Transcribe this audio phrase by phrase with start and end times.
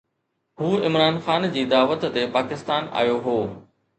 [0.61, 3.37] هو عمران خان جي دعوت تي پاڪستان آيو هو.